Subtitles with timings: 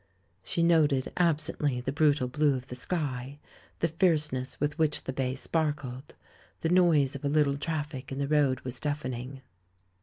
[0.43, 3.37] She noted absently the brutal blue of the sky,
[3.81, 6.15] the fierceness with which the bay sparkled.
[6.61, 9.43] The noise of a little traffic in the road was deafening.